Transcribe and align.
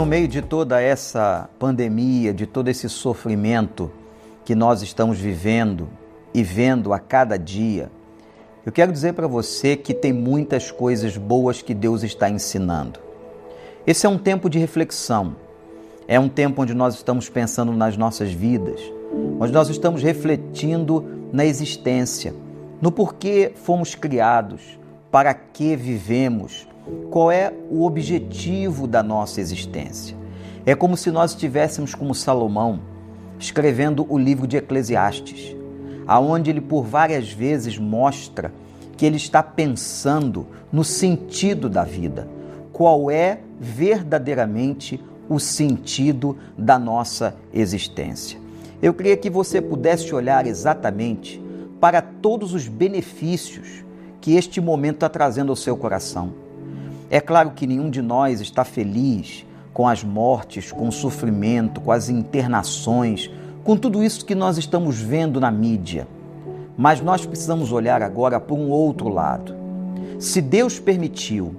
No 0.00 0.06
meio 0.06 0.26
de 0.26 0.40
toda 0.40 0.80
essa 0.80 1.50
pandemia, 1.58 2.32
de 2.32 2.46
todo 2.46 2.68
esse 2.68 2.88
sofrimento 2.88 3.90
que 4.46 4.54
nós 4.54 4.80
estamos 4.80 5.18
vivendo 5.18 5.90
e 6.32 6.42
vendo 6.42 6.94
a 6.94 6.98
cada 6.98 7.38
dia, 7.38 7.92
eu 8.64 8.72
quero 8.72 8.92
dizer 8.92 9.12
para 9.12 9.26
você 9.26 9.76
que 9.76 9.92
tem 9.92 10.10
muitas 10.10 10.70
coisas 10.70 11.18
boas 11.18 11.60
que 11.60 11.74
Deus 11.74 12.02
está 12.02 12.30
ensinando. 12.30 12.98
Esse 13.86 14.06
é 14.06 14.08
um 14.08 14.16
tempo 14.16 14.48
de 14.48 14.58
reflexão, 14.58 15.36
é 16.08 16.18
um 16.18 16.30
tempo 16.30 16.62
onde 16.62 16.72
nós 16.72 16.94
estamos 16.94 17.28
pensando 17.28 17.70
nas 17.70 17.94
nossas 17.98 18.32
vidas, 18.32 18.80
onde 19.38 19.52
nós 19.52 19.68
estamos 19.68 20.02
refletindo 20.02 21.28
na 21.30 21.44
existência, 21.44 22.34
no 22.80 22.90
porquê 22.90 23.52
fomos 23.54 23.94
criados, 23.94 24.78
para 25.10 25.34
que 25.34 25.76
vivemos, 25.76 26.66
qual 27.10 27.30
é 27.30 27.52
o 27.70 27.84
objetivo 27.84 28.86
da 28.86 29.02
nossa 29.02 29.40
existência. 29.40 30.16
É 30.64 30.74
como 30.74 30.96
se 30.96 31.10
nós 31.10 31.32
estivéssemos 31.32 31.94
como 31.94 32.14
Salomão, 32.14 32.80
escrevendo 33.38 34.06
o 34.08 34.18
livro 34.18 34.46
de 34.46 34.56
Eclesiastes, 34.56 35.56
aonde 36.06 36.50
ele 36.50 36.60
por 36.60 36.84
várias 36.84 37.32
vezes 37.32 37.78
mostra 37.78 38.52
que 38.96 39.06
ele 39.06 39.16
está 39.16 39.42
pensando 39.42 40.46
no 40.70 40.84
sentido 40.84 41.68
da 41.68 41.84
vida. 41.84 42.28
Qual 42.72 43.10
é 43.10 43.40
verdadeiramente 43.58 45.02
o 45.28 45.38
sentido 45.38 46.36
da 46.56 46.78
nossa 46.78 47.34
existência? 47.52 48.38
Eu 48.82 48.94
queria 48.94 49.16
que 49.16 49.30
você 49.30 49.60
pudesse 49.60 50.14
olhar 50.14 50.46
exatamente 50.46 51.42
para 51.80 52.02
todos 52.02 52.52
os 52.52 52.68
benefícios 52.68 53.84
que 54.20 54.34
este 54.34 54.60
momento 54.60 54.96
está 54.96 55.08
trazendo 55.08 55.50
ao 55.50 55.56
seu 55.56 55.76
coração. 55.76 56.32
É 57.10 57.20
claro 57.20 57.50
que 57.50 57.66
nenhum 57.66 57.90
de 57.90 58.00
nós 58.00 58.40
está 58.40 58.64
feliz 58.64 59.44
com 59.74 59.88
as 59.88 60.04
mortes, 60.04 60.70
com 60.70 60.86
o 60.86 60.92
sofrimento, 60.92 61.80
com 61.80 61.90
as 61.90 62.08
internações, 62.08 63.28
com 63.64 63.76
tudo 63.76 64.00
isso 64.00 64.24
que 64.24 64.34
nós 64.34 64.56
estamos 64.58 65.00
vendo 65.00 65.40
na 65.40 65.50
mídia. 65.50 66.06
Mas 66.78 67.00
nós 67.00 67.26
precisamos 67.26 67.72
olhar 67.72 68.00
agora 68.00 68.38
por 68.38 68.56
um 68.56 68.70
outro 68.70 69.08
lado. 69.08 69.56
Se 70.20 70.40
Deus 70.40 70.78
permitiu 70.78 71.52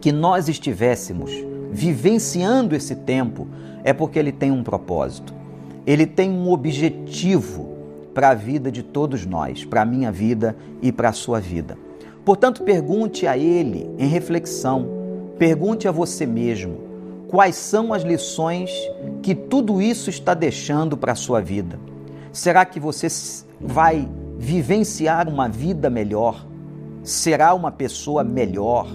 que 0.00 0.10
nós 0.10 0.48
estivéssemos 0.48 1.30
vivenciando 1.70 2.74
esse 2.74 2.96
tempo, 2.96 3.46
é 3.84 3.92
porque 3.92 4.18
Ele 4.18 4.32
tem 4.32 4.50
um 4.50 4.62
propósito. 4.62 5.34
Ele 5.86 6.06
tem 6.06 6.30
um 6.30 6.50
objetivo 6.50 7.76
para 8.14 8.30
a 8.30 8.34
vida 8.34 8.72
de 8.72 8.82
todos 8.82 9.26
nós, 9.26 9.66
para 9.66 9.82
a 9.82 9.84
minha 9.84 10.10
vida 10.10 10.56
e 10.80 10.90
para 10.90 11.10
a 11.10 11.12
sua 11.12 11.40
vida. 11.40 11.76
Portanto, 12.26 12.64
pergunte 12.64 13.24
a 13.24 13.38
Ele 13.38 13.88
em 13.96 14.08
reflexão, 14.08 14.88
pergunte 15.38 15.86
a 15.86 15.92
você 15.92 16.26
mesmo 16.26 16.78
quais 17.28 17.54
são 17.54 17.94
as 17.94 18.02
lições 18.02 18.68
que 19.22 19.32
tudo 19.32 19.80
isso 19.80 20.10
está 20.10 20.34
deixando 20.34 20.96
para 20.96 21.12
a 21.12 21.14
sua 21.14 21.40
vida. 21.40 21.78
Será 22.32 22.64
que 22.64 22.80
você 22.80 23.06
vai 23.60 24.08
vivenciar 24.36 25.28
uma 25.28 25.48
vida 25.48 25.88
melhor? 25.88 26.44
Será 27.04 27.54
uma 27.54 27.70
pessoa 27.70 28.24
melhor? 28.24 28.88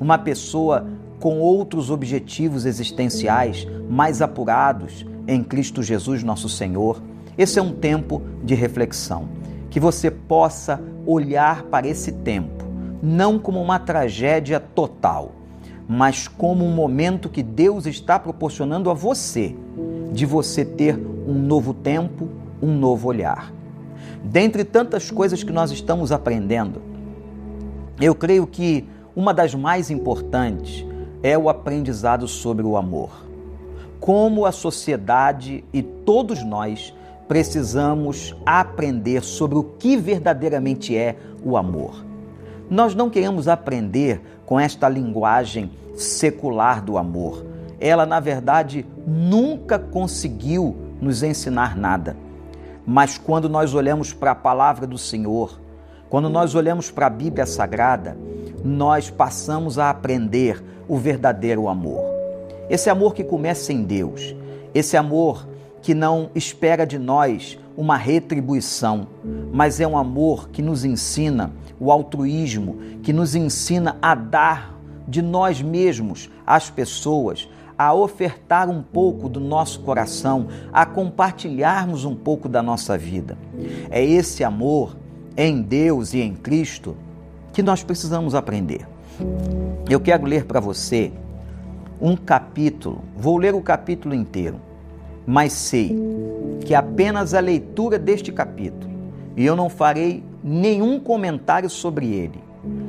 Uma 0.00 0.16
pessoa 0.16 0.86
com 1.20 1.40
outros 1.40 1.90
objetivos 1.90 2.64
existenciais 2.64 3.66
mais 3.86 4.22
apurados 4.22 5.04
em 5.28 5.44
Cristo 5.44 5.82
Jesus, 5.82 6.22
nosso 6.22 6.48
Senhor? 6.48 7.02
Esse 7.36 7.58
é 7.58 7.62
um 7.62 7.74
tempo 7.74 8.22
de 8.42 8.54
reflexão. 8.54 9.28
Que 9.68 9.78
você 9.78 10.10
possa 10.10 10.80
olhar 11.04 11.64
para 11.64 11.86
esse 11.86 12.12
tempo 12.12 12.61
não 13.02 13.36
como 13.38 13.60
uma 13.60 13.80
tragédia 13.80 14.60
total, 14.60 15.32
mas 15.88 16.28
como 16.28 16.64
um 16.64 16.72
momento 16.72 17.28
que 17.28 17.42
Deus 17.42 17.84
está 17.84 18.18
proporcionando 18.18 18.88
a 18.88 18.94
você, 18.94 19.56
de 20.12 20.24
você 20.24 20.64
ter 20.64 20.96
um 21.26 21.34
novo 21.34 21.74
tempo, 21.74 22.28
um 22.62 22.72
novo 22.72 23.08
olhar. 23.08 23.52
Dentre 24.22 24.62
tantas 24.62 25.10
coisas 25.10 25.42
que 25.42 25.52
nós 25.52 25.72
estamos 25.72 26.12
aprendendo, 26.12 26.80
eu 28.00 28.14
creio 28.14 28.46
que 28.46 28.88
uma 29.16 29.34
das 29.34 29.54
mais 29.54 29.90
importantes 29.90 30.86
é 31.22 31.36
o 31.36 31.48
aprendizado 31.48 32.28
sobre 32.28 32.64
o 32.64 32.76
amor. 32.76 33.26
Como 33.98 34.46
a 34.46 34.52
sociedade 34.52 35.64
e 35.72 35.82
todos 35.82 36.44
nós 36.44 36.94
precisamos 37.26 38.34
aprender 38.44 39.22
sobre 39.22 39.58
o 39.58 39.64
que 39.64 39.96
verdadeiramente 39.96 40.96
é 40.96 41.16
o 41.44 41.56
amor. 41.56 42.11
Nós 42.72 42.94
não 42.94 43.10
queremos 43.10 43.48
aprender 43.48 44.22
com 44.46 44.58
esta 44.58 44.88
linguagem 44.88 45.70
secular 45.94 46.82
do 46.82 46.96
amor. 46.96 47.44
Ela, 47.78 48.06
na 48.06 48.18
verdade, 48.18 48.86
nunca 49.06 49.78
conseguiu 49.78 50.74
nos 50.98 51.22
ensinar 51.22 51.76
nada. 51.76 52.16
Mas 52.86 53.18
quando 53.18 53.46
nós 53.46 53.74
olhamos 53.74 54.14
para 54.14 54.30
a 54.30 54.34
palavra 54.34 54.86
do 54.86 54.96
Senhor, 54.96 55.60
quando 56.08 56.30
nós 56.30 56.54
olhamos 56.54 56.90
para 56.90 57.08
a 57.08 57.10
Bíblia 57.10 57.44
Sagrada, 57.44 58.16
nós 58.64 59.10
passamos 59.10 59.78
a 59.78 59.90
aprender 59.90 60.64
o 60.88 60.96
verdadeiro 60.96 61.68
amor. 61.68 62.02
Esse 62.70 62.88
amor 62.88 63.12
que 63.12 63.22
começa 63.22 63.70
em 63.70 63.82
Deus, 63.82 64.34
esse 64.72 64.96
amor 64.96 65.46
que 65.82 65.94
não 65.94 66.30
espera 66.34 66.86
de 66.86 66.98
nós 66.98 67.58
uma 67.76 67.96
retribuição, 67.96 69.08
mas 69.52 69.80
é 69.80 69.86
um 69.86 69.98
amor 69.98 70.48
que 70.50 70.62
nos 70.62 70.84
ensina 70.84 71.52
o 71.80 71.90
altruísmo, 71.90 72.76
que 73.02 73.12
nos 73.12 73.34
ensina 73.34 73.96
a 74.00 74.14
dar 74.14 74.78
de 75.08 75.20
nós 75.20 75.60
mesmos 75.60 76.30
às 76.46 76.70
pessoas, 76.70 77.48
a 77.76 77.92
ofertar 77.92 78.70
um 78.70 78.82
pouco 78.82 79.28
do 79.28 79.40
nosso 79.40 79.80
coração, 79.80 80.46
a 80.72 80.86
compartilharmos 80.86 82.04
um 82.04 82.14
pouco 82.14 82.48
da 82.48 82.62
nossa 82.62 82.96
vida. 82.96 83.36
É 83.90 84.04
esse 84.04 84.44
amor 84.44 84.96
em 85.36 85.60
Deus 85.60 86.14
e 86.14 86.20
em 86.20 86.34
Cristo 86.34 86.96
que 87.52 87.62
nós 87.62 87.82
precisamos 87.82 88.34
aprender. 88.34 88.86
Eu 89.88 90.00
quero 90.00 90.24
ler 90.24 90.44
para 90.44 90.60
você 90.60 91.12
um 92.00 92.16
capítulo, 92.16 93.02
vou 93.16 93.36
ler 93.36 93.54
o 93.54 93.62
capítulo 93.62 94.14
inteiro, 94.14 94.60
mas 95.26 95.52
sei 95.52 95.96
que 96.64 96.74
apenas 96.74 97.34
a 97.34 97.40
leitura 97.40 97.98
deste 97.98 98.32
capítulo, 98.32 98.92
e 99.36 99.44
eu 99.44 99.56
não 99.56 99.68
farei 99.68 100.22
nenhum 100.42 100.98
comentário 100.98 101.70
sobre 101.70 102.12
ele. 102.12 102.42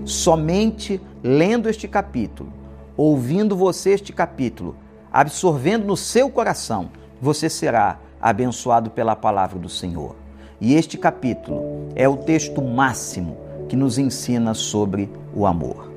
Somente 0.05 1.01
lendo 1.23 1.69
este 1.69 1.87
capítulo, 1.87 2.51
ouvindo 2.95 3.55
você 3.55 3.91
este 3.91 4.11
capítulo, 4.11 4.75
absorvendo 5.11 5.85
no 5.85 5.97
seu 5.97 6.29
coração, 6.29 6.89
você 7.21 7.49
será 7.49 7.99
abençoado 8.21 8.89
pela 8.89 9.15
palavra 9.15 9.59
do 9.59 9.69
Senhor. 9.69 10.15
E 10.59 10.75
este 10.75 10.97
capítulo 10.97 11.89
é 11.95 12.07
o 12.07 12.17
texto 12.17 12.61
máximo 12.61 13.37
que 13.67 13.75
nos 13.75 13.97
ensina 13.97 14.53
sobre 14.53 15.09
o 15.35 15.45
amor. 15.45 15.91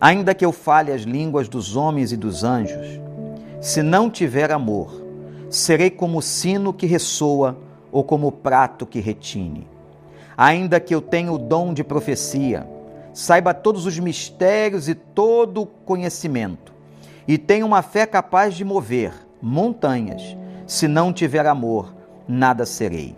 Ainda 0.00 0.34
que 0.34 0.44
eu 0.44 0.52
fale 0.52 0.92
as 0.92 1.02
línguas 1.02 1.48
dos 1.48 1.76
homens 1.76 2.12
e 2.12 2.16
dos 2.16 2.44
anjos, 2.44 3.00
se 3.60 3.82
não 3.82 4.10
tiver 4.10 4.52
amor, 4.52 5.03
serei 5.56 5.90
como 5.90 6.20
sino 6.20 6.72
que 6.72 6.86
ressoa 6.86 7.56
ou 7.92 8.02
como 8.02 8.28
o 8.28 8.32
prato 8.32 8.86
que 8.86 9.00
retine 9.00 9.74
ainda 10.36 10.80
que 10.80 10.94
eu 10.94 11.00
tenha 11.00 11.32
o 11.32 11.38
dom 11.38 11.72
de 11.72 11.84
profecia, 11.84 12.68
saiba 13.12 13.54
todos 13.54 13.86
os 13.86 13.98
mistérios 13.98 14.88
e 14.88 14.94
todo 14.94 15.62
o 15.62 15.66
conhecimento, 15.66 16.72
e 17.26 17.38
tenha 17.38 17.64
uma 17.64 17.82
fé 17.82 18.06
capaz 18.06 18.54
de 18.54 18.64
mover 18.64 19.12
montanhas, 19.40 20.36
se 20.66 20.88
não 20.88 21.12
tiver 21.12 21.46
amor, 21.46 21.94
nada 22.26 22.66
serei. 22.66 23.14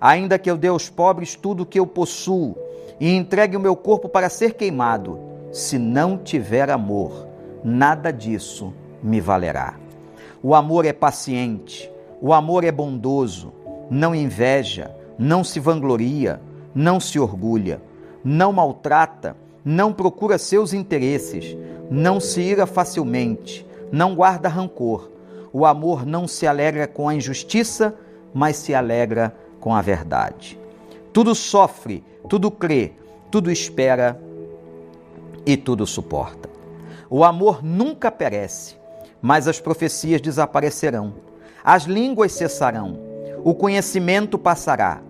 Ainda 0.00 0.38
que 0.38 0.50
eu 0.50 0.56
dê 0.56 0.68
aos 0.68 0.88
pobres 0.88 1.34
tudo 1.34 1.62
o 1.62 1.66
que 1.66 1.78
eu 1.78 1.86
possuo 1.86 2.56
e 3.00 3.10
entregue 3.12 3.56
o 3.56 3.60
meu 3.60 3.74
corpo 3.74 4.08
para 4.08 4.28
ser 4.28 4.54
queimado, 4.54 5.18
se 5.52 5.78
não 5.78 6.16
tiver 6.16 6.70
amor, 6.70 7.26
nada 7.64 8.12
disso 8.12 8.72
me 9.02 9.20
valerá. 9.20 9.85
O 10.48 10.54
amor 10.54 10.84
é 10.84 10.92
paciente, 10.92 11.90
o 12.22 12.32
amor 12.32 12.62
é 12.62 12.70
bondoso, 12.70 13.52
não 13.90 14.14
inveja, 14.14 14.94
não 15.18 15.42
se 15.42 15.58
vangloria, 15.58 16.40
não 16.72 17.00
se 17.00 17.18
orgulha, 17.18 17.82
não 18.22 18.52
maltrata, 18.52 19.36
não 19.64 19.92
procura 19.92 20.38
seus 20.38 20.72
interesses, 20.72 21.58
não 21.90 22.20
se 22.20 22.42
ira 22.42 22.64
facilmente, 22.64 23.66
não 23.90 24.14
guarda 24.14 24.48
rancor. 24.48 25.10
O 25.52 25.66
amor 25.66 26.06
não 26.06 26.28
se 26.28 26.46
alegra 26.46 26.86
com 26.86 27.08
a 27.08 27.14
injustiça, 27.16 27.92
mas 28.32 28.54
se 28.54 28.72
alegra 28.72 29.34
com 29.58 29.74
a 29.74 29.82
verdade. 29.82 30.56
Tudo 31.12 31.34
sofre, 31.34 32.04
tudo 32.28 32.52
crê, 32.52 32.92
tudo 33.32 33.50
espera 33.50 34.16
e 35.44 35.56
tudo 35.56 35.84
suporta. 35.88 36.48
O 37.10 37.24
amor 37.24 37.64
nunca 37.64 38.12
perece, 38.12 38.76
mas 39.20 39.48
as 39.48 39.60
profecias 39.60 40.20
desaparecerão, 40.20 41.14
as 41.64 41.84
línguas 41.84 42.32
cessarão, 42.32 42.98
o 43.42 43.54
conhecimento 43.54 44.38
passará, 44.38 45.00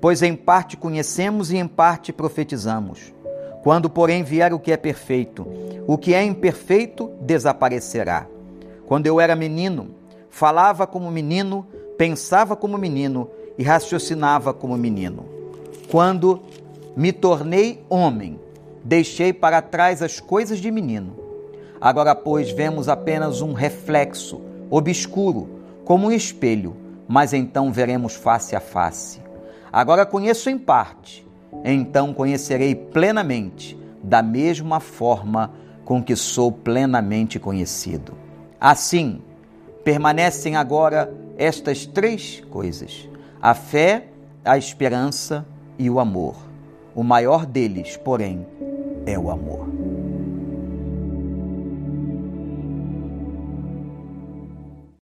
pois 0.00 0.22
em 0.22 0.34
parte 0.34 0.76
conhecemos 0.76 1.50
e 1.50 1.56
em 1.56 1.66
parte 1.66 2.12
profetizamos. 2.12 3.12
Quando, 3.62 3.90
porém, 3.90 4.22
vier 4.22 4.54
o 4.54 4.58
que 4.58 4.72
é 4.72 4.76
perfeito, 4.76 5.46
o 5.86 5.98
que 5.98 6.14
é 6.14 6.24
imperfeito 6.24 7.10
desaparecerá. 7.20 8.26
Quando 8.86 9.06
eu 9.06 9.20
era 9.20 9.36
menino, 9.36 9.94
falava 10.30 10.86
como 10.86 11.10
menino, 11.10 11.66
pensava 11.98 12.56
como 12.56 12.78
menino 12.78 13.28
e 13.58 13.62
raciocinava 13.62 14.54
como 14.54 14.76
menino. 14.76 15.26
Quando 15.90 16.40
me 16.96 17.12
tornei 17.12 17.84
homem, 17.88 18.40
deixei 18.82 19.32
para 19.32 19.60
trás 19.60 20.02
as 20.02 20.18
coisas 20.18 20.58
de 20.58 20.70
menino. 20.70 21.29
Agora, 21.80 22.14
pois, 22.14 22.50
vemos 22.50 22.88
apenas 22.88 23.40
um 23.40 23.52
reflexo 23.52 24.40
obscuro, 24.68 25.60
como 25.84 26.08
um 26.08 26.12
espelho, 26.12 26.76
mas 27.08 27.32
então 27.32 27.72
veremos 27.72 28.14
face 28.14 28.54
a 28.54 28.60
face. 28.60 29.20
Agora 29.72 30.04
conheço 30.04 30.50
em 30.50 30.58
parte, 30.58 31.26
então 31.64 32.12
conhecerei 32.12 32.74
plenamente, 32.74 33.78
da 34.02 34.22
mesma 34.22 34.78
forma 34.78 35.52
com 35.84 36.02
que 36.02 36.14
sou 36.14 36.52
plenamente 36.52 37.38
conhecido. 37.38 38.12
Assim, 38.60 39.22
permanecem 39.82 40.56
agora 40.56 41.12
estas 41.36 41.86
três 41.86 42.42
coisas: 42.50 43.08
a 43.40 43.54
fé, 43.54 44.08
a 44.44 44.56
esperança 44.56 45.46
e 45.78 45.88
o 45.90 45.98
amor. 45.98 46.36
O 46.94 47.02
maior 47.02 47.46
deles, 47.46 47.96
porém, 47.96 48.46
é 49.06 49.18
o 49.18 49.30
amor. 49.30 49.99